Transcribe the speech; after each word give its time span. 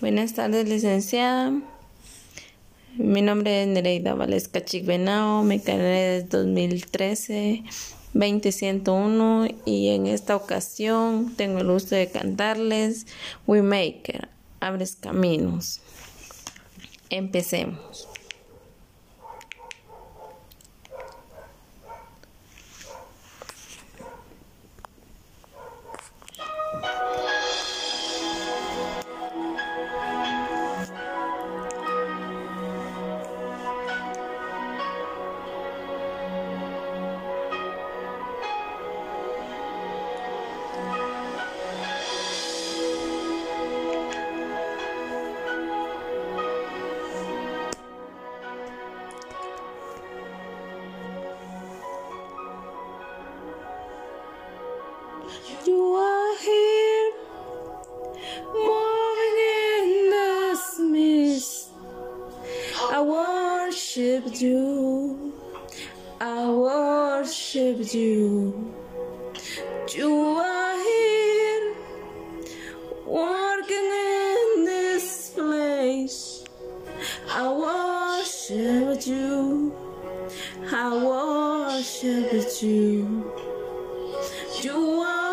Buenas 0.00 0.34
tardes, 0.34 0.68
licenciada. 0.68 1.52
Mi 2.96 3.22
nombre 3.22 3.62
es 3.62 3.68
Nereida 3.68 4.14
Valesca 4.14 4.64
Chigbenao, 4.64 5.44
mi 5.44 5.60
carrera 5.60 6.16
es 6.16 6.28
2013 6.28 7.62
201 8.12 9.48
y 9.64 9.88
en 9.88 10.06
esta 10.06 10.36
ocasión 10.36 11.34
tengo 11.36 11.58
el 11.58 11.68
gusto 11.68 11.94
de 11.94 12.08
cantarles 12.08 13.06
We 13.46 13.62
Maker, 13.62 14.28
Abres 14.60 14.96
Caminos. 14.96 15.80
Empecemos. 17.10 18.08
You 55.66 55.82
are 55.94 56.38
here, 56.38 57.12
moving 58.52 59.38
in 59.78 60.10
the 60.10 60.56
mist. 60.90 61.70
I 62.90 63.00
worship 63.00 64.40
you. 64.40 65.32
I 66.20 66.48
worship 66.48 67.92
you. 67.92 68.74
You 69.94 70.12
are 70.14 70.76
here, 70.90 71.74
working 73.06 73.76
in 73.76 74.64
this 74.64 75.30
place. 75.30 76.44
I 77.30 77.52
worship 77.52 79.06
you. 79.06 79.72
I 80.72 80.88
worship 81.04 82.62
you. 82.62 83.32
You 84.62 85.00
are 85.00 85.23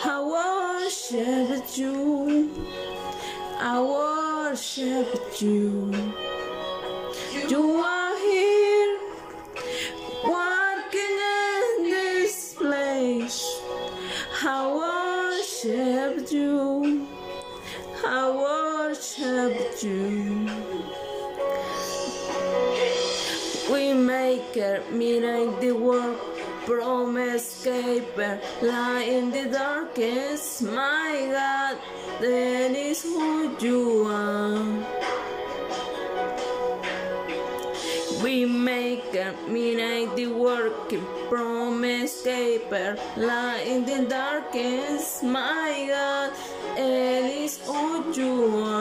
I 0.00 0.20
worship 0.24 1.76
you. 1.76 2.50
I 3.58 3.80
worship 3.80 5.40
you. 5.40 5.92
You 7.48 7.76
are 7.76 8.16
here, 8.18 8.98
walking 10.24 11.18
in 11.28 11.90
this 11.90 12.54
place. 12.54 13.44
I 14.42 14.66
worship 14.74 16.32
you. 16.32 17.06
I 18.04 18.30
worship 18.30 19.82
you. 19.82 20.48
We 23.70 23.92
make 23.94 24.56
a 24.56 24.82
midnight 24.90 25.60
the 25.60 25.72
world, 25.72 26.18
promise 26.66 27.64
keeper, 27.64 28.40
light 28.62 29.08
in 29.08 29.30
the 29.30 29.50
darkest. 29.50 30.62
My 30.62 31.28
God, 31.30 31.78
that 32.20 32.70
is 32.70 33.02
who 33.02 33.56
you 33.58 34.06
are. 34.06 35.02
We 38.22 38.44
make 38.46 39.14
a 39.14 39.34
midnight 39.48 40.28
working 40.30 41.04
promise 41.28 42.22
keeper, 42.22 42.96
light 43.16 43.64
in 43.66 43.84
the 43.84 44.06
darkest. 44.08 45.22
My 45.24 45.86
God, 45.88 46.32
that 46.76 47.24
is 47.24 47.58
who 47.66 48.12
you 48.12 48.62
are. 48.62 48.71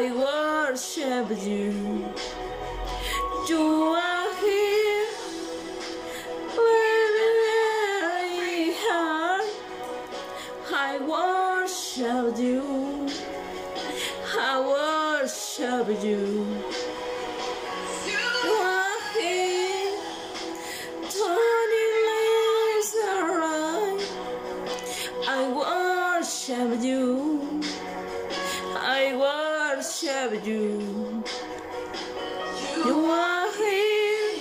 I 0.00 0.12
worship 0.12 1.28
you. 1.42 1.72
You 3.48 3.66
are 3.98 4.32
here. 4.38 5.08
Very, 6.54 7.30
very 7.50 8.74
hard. 8.78 9.48
I 10.72 10.98
worship 11.14 12.38
you. 12.38 13.08
I 14.38 14.60
worship. 14.60 16.04
You 16.04 16.46
you. 30.44 31.24
You 32.84 33.04
are 33.06 33.52
here. 33.56 34.32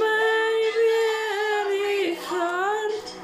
My 0.00 0.54
very 0.82 2.14
heart. 2.26 3.14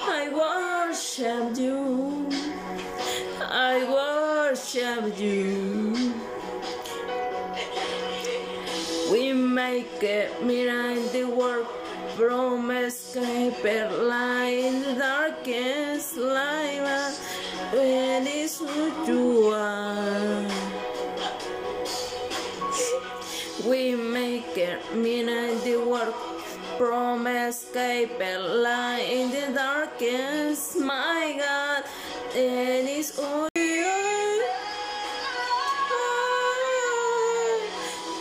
I 0.00 0.28
worship 0.42 1.56
you. 1.56 2.28
I 3.40 3.84
worship 3.98 5.18
you. 5.18 6.14
We 9.10 9.32
make 9.32 10.02
it 10.02 10.42
midnight 10.44 11.12
the 11.12 11.24
work 11.24 11.66
from 12.16 12.70
escape 12.70 13.64
light 13.64 13.92
line, 13.92 14.82
the 14.82 14.94
darkest 14.94 16.16
light 16.16 16.72
when 17.72 18.26
it's 18.26 18.58
who 18.58 19.04
you 19.06 19.50
are. 19.54 20.41
Midnight 24.94 25.62
the 25.64 25.76
work 25.76 26.14
from 26.78 27.26
escape 27.26 28.18
light 28.18 29.06
in 29.08 29.30
the 29.30 29.52
darkness. 29.54 30.76
My 30.78 31.36
God 31.38 31.84
and 32.34 32.88
it's 32.88 33.18
all 33.18 33.48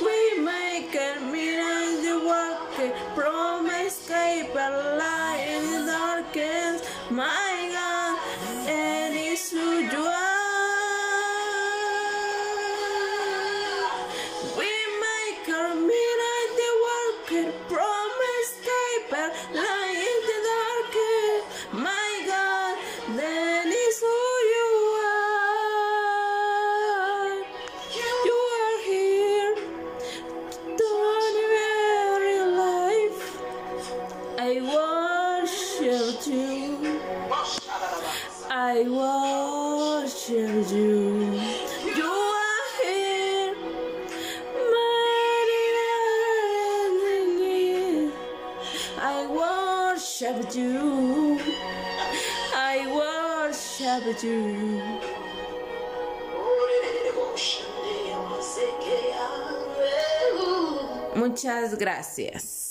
we 0.05 0.39
make 0.43 0.93
it 0.93 1.21
midnight 1.31 2.01
the 2.03 2.15
work 2.27 2.59
from 3.15 3.40
worker 17.45 17.57
promise 17.67 18.53
keeper 18.61 19.27
light 19.53 20.07
in 20.09 20.19
the 20.29 20.39
darkest 20.49 21.43
my 21.73 22.23
God 22.27 22.77
that 23.17 23.65
is 23.67 23.99
who 23.99 24.21
you 24.53 24.69
are. 25.05 25.21
You 28.25 28.37
are 28.61 28.77
here 28.85 29.55
turn 30.77 31.35
very 31.57 32.39
life 32.57 33.21
I 34.39 34.61
worship 34.75 36.27
you. 36.27 37.01
I 38.49 38.85
worship. 38.89 40.71
You 40.71 41.40
worship 50.21 50.55
you. 50.55 51.39
I 52.53 52.87
worship 52.93 54.23
you. 54.23 54.81
Muchas 61.15 61.77
gracias. 61.77 62.70